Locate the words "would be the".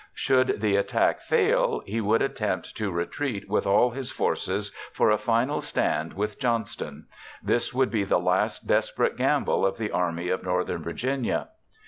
7.71-8.19